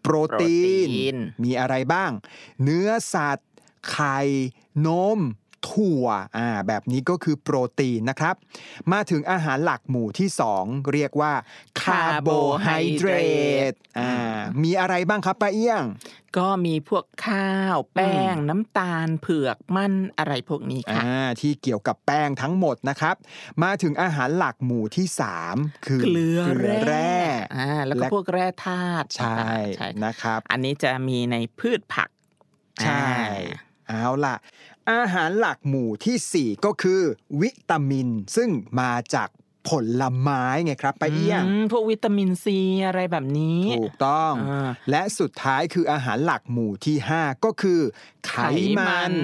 [0.00, 2.10] โปรตีนโปรตีนมีอะไรบ้าง
[2.62, 3.48] เนื้อสัตว์
[3.90, 4.18] ไข่
[4.86, 5.20] นม
[5.70, 8.34] ถั่ว อ่า แบบนี้ก็คือโปรตีนนะครับ
[8.92, 10.28] มาถึงอาหารหลักหมู่ที่
[10.60, 11.32] 2 เรียกว่า
[11.82, 12.28] คาร์โบ
[12.62, 13.10] ไฮเดร
[13.70, 14.12] ตอ่า
[14.62, 15.84] มีอะไรบ้างครับป้าเอี้ยง
[16.38, 23.16] ก็มีพวกข้าว แป้ง น้ำตาลเผือกมันอะไรพวกนี้ค่ะอ่าที่เกี่ยวกับแป้งทั้งหมดนะครับ
[23.62, 25.06] มาถึงอาหารหลักหมู่ที่
[25.46, 26.40] 3 คือเกลือ
[26.86, 27.16] แร่
[27.56, 29.42] อ่าแล้วก็พวกแร่ธาตุใช่
[29.76, 32.08] ใช่นะครับ อันนี้จะมีในพืชผัก
[32.82, 33.08] ใช่
[33.90, 34.36] อ่าเอาล่ะ
[34.90, 37.00] อาหารหลักหมู่ทีสี่ 4 ก็คือ
[37.40, 39.28] วิตามิน ซึ่งมาจาก
[39.68, 47.80] ผลไม้ไงครับป้าเอี้ยงมพวกวิตามินซีอะไรแบบนี้ ถูกต้องอ่าและสุดท้ายคืออาหารหลักหมู่ที่ 5 ก็คือ
[48.26, 48.46] ไขไข
[48.78, 49.14] มัมันน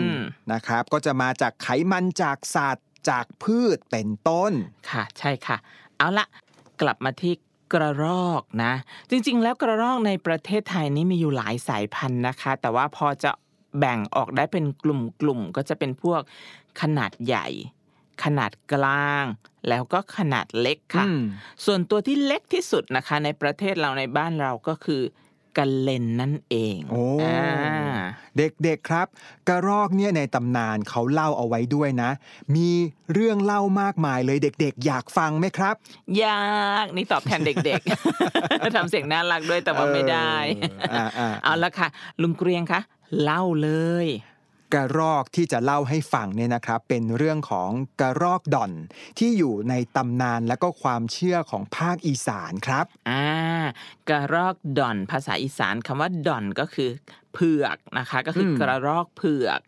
[0.53, 4.53] นะครับ ก็จะมาจากไขมันจากสัตว์จากพืชเป็นต้น
[4.91, 5.57] ค่ะ ใช่ค่ะ
[5.99, 6.27] เอาละ
[6.81, 7.35] กลับมาที่
[7.73, 8.73] กระรอกนะ
[9.11, 13.31] จริง ๆ แล้วกระรอกในประเทศไทยนี่มีอยู่หลายสายพันธุ์นะคะ แต่ว่าพอจะ
[13.79, 16.21] แบ่งออกได้เป็นกลุ่มๆก็จะเป็นพวก
[16.81, 17.47] ขนาดใหญ่
[18.23, 19.25] ขนาดกลาง
[19.69, 21.21] แล้วก็ขนาดเล็กค่ะอืม
[21.65, 25.03] ส่วนตัวที่เล็กที่สุดนะคะ ในประเทศเราในบ้านเราก็คือ
[25.61, 27.97] กระเลนนั่นเองโอ้อ่า
[28.37, 29.07] เด็กๆครับ
[29.49, 32.11] กระรอกเนี่ยในตำนานเขาเล่าเอาไว้ด้วยนะ
[32.55, 32.69] มี
[33.13, 35.75] เรื่องเล่ามากมายเลยเด็กๆ อยากฟังไหมครับ
[36.25, 40.35] ยากนี่ตอบแทนเด็กๆทำเสียงน่ารักด้วยแต่ว่าไม่ได้
[40.91, 41.89] เอออ่าๆเอาละค่ะ
[42.23, 42.81] ลุงเกรียงคะ
[43.23, 43.71] เล่าเล
[44.05, 44.07] ย
[44.75, 48.73] กระรอกที่จะเล่าให้ฟังเนี่ยนะครับ เป็นเรื่องของกระรอกด่อน
[49.19, 53.25] ที่อยู่ในตำนานและก็ความเชื่อของภาคอีสานครับอ่า
[54.09, 56.91] กระรอกด่อนภาษาอีสานคำว่าด่อนก็คือ
[57.35, 59.61] เผือกนะคะก็คืออมกระรอกเผือก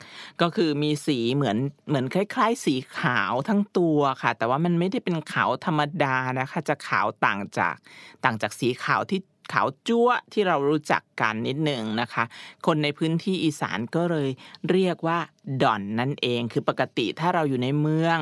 [0.42, 1.56] ก็คือมีสีเหมือน
[1.88, 7.76] เหมือนคล้าย ๆ สีขาวทั้งตัวค่ะ แต่ว่ามันไม่ได้เป็นขาวธรรมดานะคะ จะขาวต่างจาก
[8.24, 9.20] ต่างจากสีขาวที่
[9.52, 12.24] ขาวจั๊วที่เรารู้จักกันนิดหนึ่งนะคะ
[12.66, 14.28] คนในพื้นที่อีสานก็เลย
[14.70, 15.18] เรียกว่า
[15.62, 18.18] ด่อนนั่นเอง คือปกติถ้าเราอยู่ในเมือง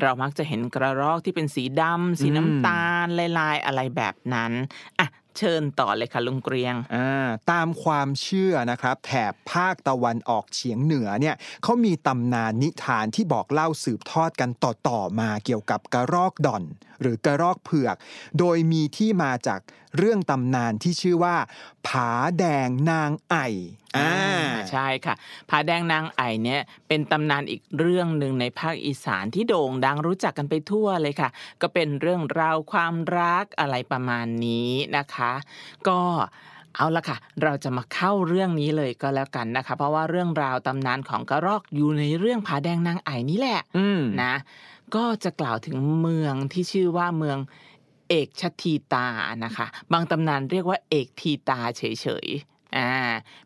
[0.00, 3.06] เรามักจะเห็นกระรอกที่เป็นสีดำสีน้ำตาล
[3.38, 4.52] ลายๆ อะไรแบบนั้น
[5.00, 16.64] อะเชิญต่อเลยค่ะลุงเกรียงอ่าตามความเชื่อนะครับ แถบภาคตะวันออกเฉียงเหนือเนี่ยเขามีตำนานนิทานที่บอกเล่าสืบทอดกันต่อๆมาเกี่ยวกับกระรอกด่อน
[17.00, 17.96] หรือกระรอกเผือก
[18.38, 19.60] โดยมีที่มาจาก
[19.96, 21.36] เรื่องตำนานที่ชื่อว่า
[21.86, 23.46] ผาแดงนางไอ่
[23.96, 24.12] อ่า
[24.70, 25.14] ใช่ค่ะ
[25.50, 31.30] ผาแดงนางไอเนี่ยเป็นตำนานอีกเรื่องหนึ่งในภาคอีสานที่โด่งดังรู้จักกันไปทั่วเลยค่ะ
[31.62, 35.32] ก็เป็นเรื่องราวความรักอะไรประมาณนี้นะคะ
[35.88, 36.00] ก็
[36.76, 44.34] เอาละค่ะ เราจะมาเข้าเรื่องนี้เลยก็แล้วกันนะคะ เพราะว่าเรื่องราวตำนานของกระรอกอยู่ในเรื่องผาแดงนางไอนี่แหละอืมนะ
[44.96, 47.38] ก็จะกล่าวถึงเมืองที่ชื่อว่าเมือง
[48.08, 49.06] เอกชทีตา
[49.44, 51.82] นะคะ บางตำนานเรียกว่าเอกทีตาเฉ
[52.24, 52.90] ยๆอ่า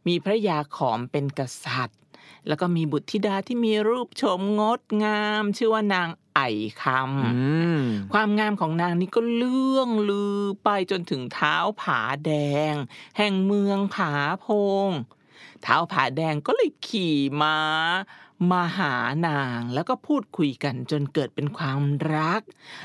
[0.06, 2.00] มีพระยาขอมเป็นกษัตริย์
[2.48, 6.48] แล้วก็มีบุตรธิดาที่มีรูปโฉมงดงาม ชื่อว่านางไอ่
[6.82, 12.32] คอืำมความงามของนางนี้ก็เลื่องลือไปจนถึงเท้าผาแด
[12.72, 12.74] ง
[13.18, 14.46] แห่งเมืองผาโพ
[14.88, 14.90] ง
[15.62, 17.58] เท้าผาแดงก็เลยขี่ม้า
[18.50, 18.94] มาหา
[19.26, 21.82] นางแล้วก็พูดคุยกันจนเกิดเป็นความ
[22.14, 22.42] รัก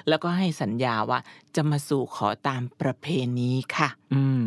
[0.07, 1.19] แล้วก็ให้สัญญาว่า
[1.55, 4.45] จะมาสู่ขอตามประเพณีค่ะ อืม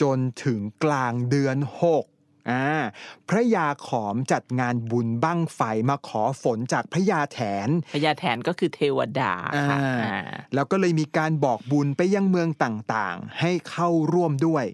[0.00, 2.04] จนถึงกลางเดือนหก
[2.50, 2.66] อ่า
[3.28, 9.32] พระยาขอมจัดงานบุญบั้งไฟมาขอฝนจากพระยาแถนพญาแถนก็คือเทวดา
[9.68, 10.18] ค่ะอ่าอ่า
[10.54, 14.64] แล้วก็เลยมีการบอกบุญไปยังเมืองต่างๆ ให้เข้าร่วมด้วย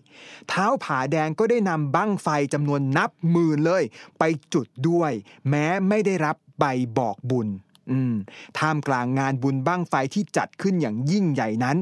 [0.49, 3.83] เท้าผาแดงก็ได้นำบั้งไฟจำนวนนับหมื่นเลย
[4.19, 4.23] ไป
[4.55, 5.13] จุดด้วย
[5.49, 6.65] แม้ไม่ได้รับใบ
[6.99, 7.49] บอกบุญ
[7.91, 8.15] อืม
[8.59, 11.77] ท่ามกลางงานบุญบั้งไฟที่จัดขึ้นอย่างยิ่งใหญ่นั้น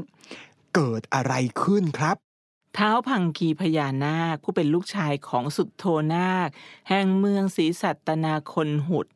[0.74, 6.48] เกิดอะไรขึ้นครับเท้าพังคีพญานาคผู้เป็นลูกชายของสุดโทนาค
[6.88, 9.06] แห่งเมืองศรีสัตนาคนหุด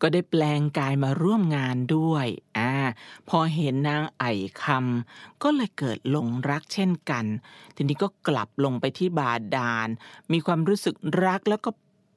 [0.00, 2.26] ก็ได้แปลงกายมาร่วมงานด้วย
[2.58, 2.72] อ่า
[3.28, 7.24] พอเห็นนางไอ่คำก็เลยเกิดหลงรักเช่นกัน
[7.76, 9.88] ทีนี้ก็กลับลงไปที่บาดาล
[10.32, 10.94] มีความรู้สึก
[11.24, 11.70] รักแล้วก็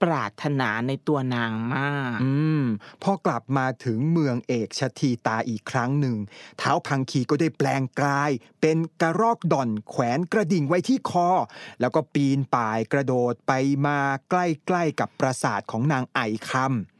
[0.03, 2.63] ปรารถนาในตัวนางมาก อืม
[3.03, 6.17] พอกลับมาถึงเมืองเอกชทีตาอีกครั้งหนึ่ง
[6.57, 8.31] เท้าพังคีก็ได้แปลงกลาย
[8.61, 11.29] เป็นกระรอกด่อนแขวนกระดิ่งไว้ที่คอ
[11.79, 13.51] แล้วก็ปีนป่ายกระโดดไป
[13.85, 16.51] มาใกล้ๆกับปราสาทของนางไอค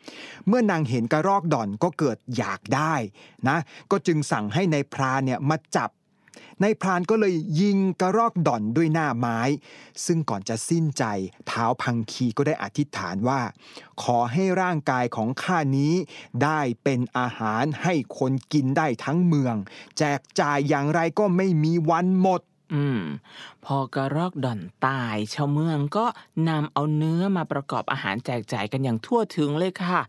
[0.01, 2.93] ำเมื่อนางเห็นกระรอกด่อนก็เกิดอยากได้
[3.47, 3.57] นะ
[3.91, 5.89] ก็จึงสั่งให้ในายพรานเนี่ยมาจับ
[6.63, 9.39] นายพรานก็เลยยิงกระรอกด่อนด้วยหน้าไม้
[10.05, 11.03] ซึ่งก่อนจะสิ้นใจ
[11.47, 13.41] เท้าพังคีก็ได้อธิษฐานว่า
[14.03, 15.93] ขอให้ร่างกายของข้านี้
[16.43, 19.55] ได้เป็นอาหารให้คนกินได้ทั้งเมือง
[19.97, 22.41] แจกจ่ายอย่างไรก็ไม่มีวันหมด
[22.73, 23.01] อืม
[23.65, 26.05] พอกระรอกด่อนตายชาวเมืองก็
[26.49, 29.99] นำเอาเนื้อมาประกอบอาหารแจกจ่ายกันอย่างทั่วถึงเลยค่ะ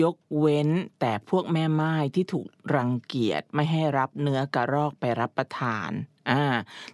[0.00, 0.68] ยกเว้น
[1.00, 5.90] แต่พวกแม่ไม้ที่ถูกรังเกียจไม่ให้รับเนื้อกระรอกไปรับประทาน
[6.30, 6.42] อ่า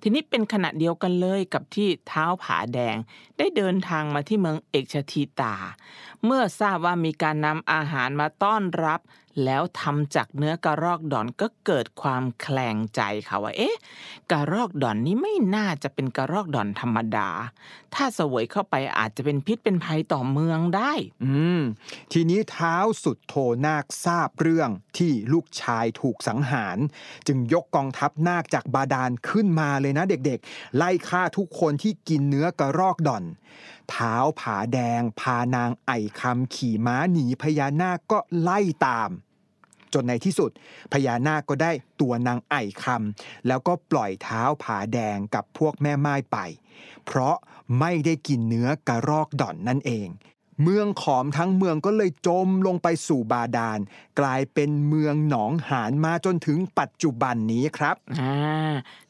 [0.02, 2.96] ทีนี้เป็นขณะเดียวกันเลยกับที่เท้าผาแดง
[3.38, 5.54] ได้เดินทางมาที่เมืองเอกชทีตา
[6.24, 9.00] เมื่อทราบว่ามีการนำอาหารมาต้อนรับ
[9.44, 13.76] แล้วทำจากเนื้อกระรอกดอนก็เกิดความแคลงใจค่ะว่าเอ๊ะ
[14.30, 17.28] กระรอกดอนนี้ไม่น่าจะเป็นกระรอกดอนธรรมดา
[17.94, 20.92] ถ้าเสวยเข้าไปอาจจะเป็นพิษเป็นภัยต่อเมืองได้
[21.24, 21.60] อืม
[22.12, 23.34] ทีนี้เท้าสุดโท
[23.66, 26.78] นาคทราบเรื่องที่ลูกชายถูกสังหาร
[27.26, 33.24] จึงยกกองทัพนาคจากบาดาลขึ้นมาเลยนะเด็กๆ ไล่ฆ่าทุกคนที่กินเนื้อกระรอกด่อน
[33.90, 39.10] เท้าผาแดง พานางไอคำขี่ม้าหนีพญานาคก็ไล่ตาม
[39.92, 40.50] จนในที่สุด
[40.92, 46.38] พญานาคก็ได้ตัวนางไอคำแล้วก็ปล่อยเท้าผาแดงกับพวกแม่ไม้ไป
[47.04, 47.36] เพราะ
[47.80, 50.08] ไม่ได้กินเนื้อกระรอกด่อนนั่นเอง
[50.62, 53.78] เมืองขอมทั้งเมืองก็เลยจมลงไปสู่บาดาล
[54.20, 58.34] กลายเป็นเมืองหนองหานมาจนถึงปัจจุบันนี้ครับอ่า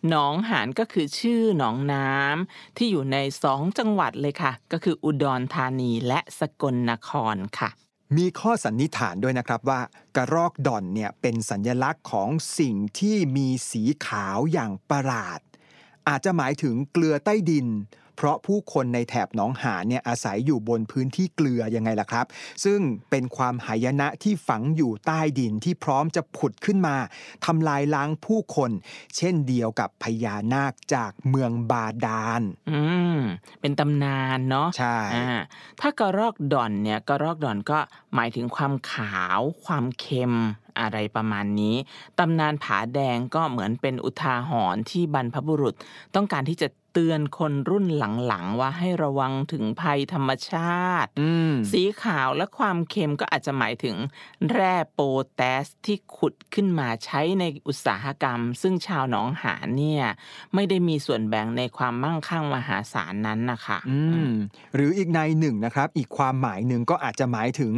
[0.09, 7.71] หนองหานก็คือชื่อหนองน้ำที่อยู่ในสองจังหวัดเลยค่ะ ก็คืออุดรธานีและสกลนครค่ะ
[8.17, 9.81] มีข้อสันนิษฐานด้วยนะครับว่า
[10.17, 12.29] กระรอกดอนเนี่ยเป็นสัญลักษณ์ของ
[12.59, 15.41] สิ่งที่มีสีขาวอย่างประหลาด
[16.09, 17.67] อาจจะหมายถึงเกลือใต้ดิน
[18.23, 22.27] เพราะผู้คนในแถบหนองหานเนี่ยอาศัยอยู่บนพื้นที่เกลือยังไงล่ะครับ
[22.65, 26.97] ซึ่งเป็นความหายนะที่ฝังอยู่ใต้ดินที่พร้อมจะผุดขึ้นมา
[27.47, 28.71] ทำลายล้างผู้คน
[29.17, 32.81] เช่นเดียวกับพญานาคจากเมืองบาดาลอื
[33.17, 33.19] ม
[33.61, 35.41] เป็นตำนานเนาะใช่อ่า
[35.81, 37.79] ถ้ากระรอกดอนเนี่ยกระรอกดอนก็
[38.15, 40.35] หมายถึงความขาว ความเค็ม
[40.81, 41.77] อะไรประมาณนี้
[42.19, 45.75] ตำนานผาแดงก็เหมือนเป็นอุทาหรณ์ที่บรรพบุรุษ
[46.15, 53.97] ต้องการที่จะ เตือนคนรุ่นหลังๆว่าให้ระวังถึงภัยธรรมชาติอืมสีขาวและความเค็มก็อาจจะหมายถึง
[54.53, 55.01] แร่โป
[55.35, 60.05] แทสที่ขุดขึ้นมาใช้ในอุตสาหกรรม ซึ่งชาวหนองหานเนี่ย
[60.55, 64.33] ไม่ได้มีส่วนแบ่งในความมั่งคั่งมหาศาลนั้นนะคะอืม
[64.75, 67.73] หรืออีกในหนึ่งนะครับ อีกความหมายหนึ่งก็อาจจะหมายถึง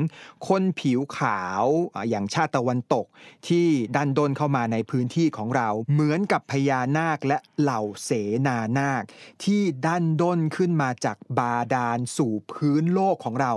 [0.49, 3.07] คนผิวขาวอ่าอย่างชาติตะวันตก
[3.49, 8.11] ที่ดันด้นเข้ามาในพื้นที่ของเราเหมือนกับพญานาคและเหล่าเส
[8.47, 9.02] นานาค
[9.45, 13.53] ที่ดันด้นขึ้นมาจากบาดาลสู่พื้นโลกของเรา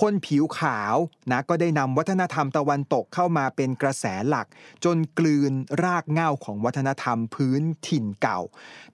[0.00, 0.96] คนผิวขาว
[1.30, 4.46] นะก็ได้นำวัฒนธรรมตะวันตกเข้ามาเป็นกระแสหลัก
[4.84, 5.52] จนกลืน
[5.84, 8.40] รากเหง้าของวัฒนธรรมพื้นถิ่นเก่า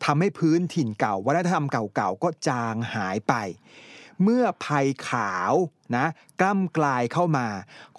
[0.04, 3.34] ทำให้พื้นถิ่นเก่า วัฒนธรรมเก่าๆก็จางหายไป
[4.22, 5.52] เมื่อภัยขาว
[5.96, 6.04] นะ
[6.40, 7.46] กล้ำกลายเข้ามา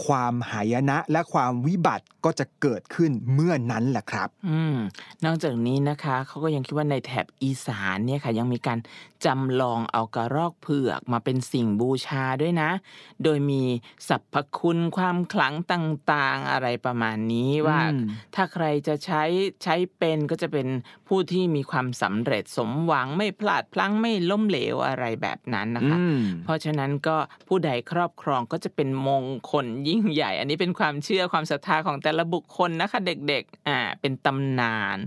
[0.05, 4.77] ความหายนะและความวิบัติก็จะเกิดขึ้นเมื่อนั้นแหละครับ อืม
[5.25, 8.79] นอกจากนี้นะคะเขาก็ยังคิดว่าในแถบอีสานเนี่ยค่ะ ยังมีการ
[9.25, 12.69] จำลองเอากระรอกเผือกมาเป็นสิ่งบูชาด้วยนะ
[13.23, 13.63] โดยมี
[14.07, 19.23] สรรพคุณความขลังต่างๆ อะไรประมาณนี้ว่าอืมถ้าใครจะใช้
[19.63, 20.67] ใช้เป็นก็จะเป็น
[21.07, 27.17] ผู้ที่มีความสำเร็จสมหวังไม่พลาดพลั้งไม่ล้มเหลวอะไรแบบนั้นนะคะอืมเพราะฉะนั้นก็
[27.47, 34.97] ผู้ใดครอบครองก็จะเป็นมงคลยิ่งใหญ่ อันนี้เป็นความเชื่อความศรัทธาของแต่ละบุคคลนะคะเด็กๆอ่าเป็นตำนาน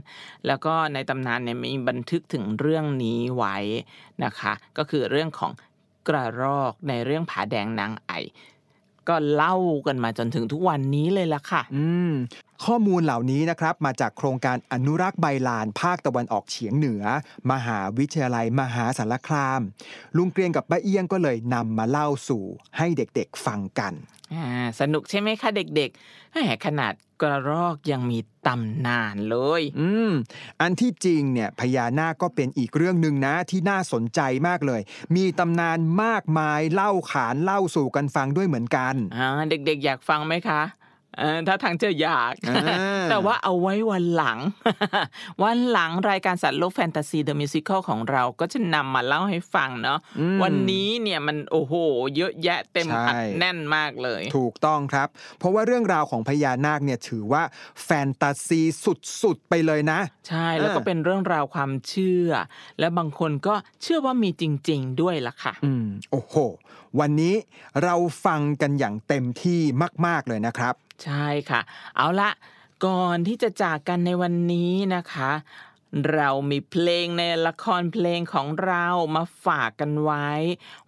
[0.46, 3.56] แล้วก็ในตำนานเนี่ยมีบันทึกถึงเรื่องนี้ไว้
[4.24, 5.52] นะคะ ก็คือเรื่องของ
[6.08, 8.12] กระรอกในเรื่องผาแดงนางไอ
[9.08, 9.56] ก็เล่า
[9.86, 12.12] กันมาจนถึงทุกวันนี้เลยละค่ะ อืม
[12.64, 17.04] ข้อมูลเหล่านี้นะครับมาจากโครงการอนุรักษ์ใบลานภาคตะวันออกเฉียงเหนือ
[17.52, 19.60] มหาวิทยาลัยมหาสารคาม
[20.16, 22.44] ลุงเกรียงกับป้าเอี้ยงก็เลยนำมาเล่าสู่
[22.78, 23.92] ให้เด็กๆฟังกัน
[24.34, 24.44] อ่า
[24.80, 26.27] สนุกใช่ไหมคะเด็กๆแหม
[26.66, 30.12] ขนาดกระรอกยังมีตำนานเลย อืม
[30.60, 34.80] อันที่จริงเนี่ยพญานาคก็เป็นอีกเรื่องหนึ่งนะที่น่าสนใจมากเลย
[35.16, 40.77] มีตำนานมากมายเล่าขานเล่าสู่กันฟังด้วยเหมือนกันอ่าเด็กๆ อยากฟังไหมคะเออ
[41.48, 44.38] ถ้าทางจะอยากอ่าแต่ว่าเอาไว้วันหลัง
[45.42, 51.74] วันหลังรายการสัตว์โลกแฟนตาซีเดอะมิวสิคลของเราก็จะนำมาเล่าให้ฟังเนาะอืมวันนี้เนี่ยมันโอ้โห
[52.16, 57.42] เยอะแยะเต็มใช่อัดแน่นมากเลย ถูกต้องครับ เพราะว่าเรื่องราวของพญานาคเนี่ยถือว่า
[57.84, 58.60] แฟนตาซี
[59.22, 62.30] สุดๆไปเลยนะ ใช่แล้วก็เออเป็นเรื่องราวความเชื่อ
[62.78, 66.36] และบางคนก็เชื่อว่ามีจริง ๆ ด้วยล่ะค่ะอืมโอ้โห
[67.00, 67.34] วันนี้
[67.84, 67.94] เรา
[68.24, 69.60] ฟังกันอย่างเต็มที่
[70.06, 70.74] มาก ๆเลยนะครับ
[71.04, 71.60] ใช่ค่ะ
[71.96, 72.30] เอาละ
[72.86, 75.32] ก่อนที่จะจากกันในวันนี้นะคะ
[76.14, 78.86] เรามีเพลงในละครเพลงของเรา
[79.16, 80.28] มาฝากกันไว้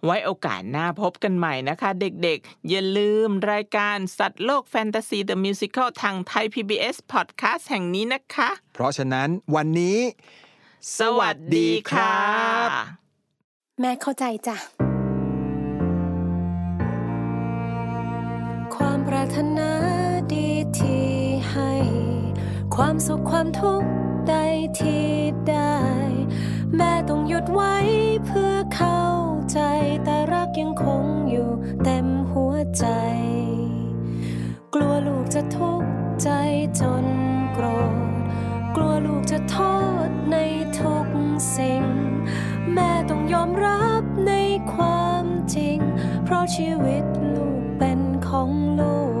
[0.05, 9.99] ไว้โอกาสหน้าพบกันใหม่นะคะ เด็กๆ อย่าลืมรายการสัตว์โลกแฟนตาซีเดอะมิวสิคลทางไทย PBS Podcast แห่งนี้นะคะ เพราะฉะนั้นวันนี้
[10.99, 12.15] สวัสดีค่ะ
[13.79, 14.55] แม่เข้าใจจ้ะ
[18.75, 19.90] ความปรารถนาดีที่ให้
[22.75, 23.89] ความสุขความทุกข์
[24.29, 24.35] ใด
[24.79, 25.07] ที่
[25.49, 25.79] ได้
[26.75, 27.75] แม่ต้องหยุดไว้
[28.25, 29.03] เพื่อเข้า
[29.51, 29.59] ใจ
[30.03, 31.49] แต่รักยังคงอยู่
[31.83, 32.85] เต็มหัวใจ
[34.73, 35.89] กลัวลูกจะทุกข์
[36.23, 36.29] ใจ
[36.79, 37.05] จน
[37.53, 37.95] โกรธ
[38.75, 39.57] กลัวลูกจะโท
[40.07, 40.37] ษใน
[40.79, 41.07] ทุก
[41.55, 41.83] สิ่ง
[42.73, 44.33] แม่ต้องยอมรับใน
[44.73, 45.79] ความจริง
[46.23, 47.05] เพราะชีวิต
[47.35, 48.49] ลูกเป็นของ
[48.79, 48.97] ลู